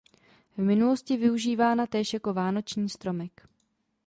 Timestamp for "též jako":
1.87-2.33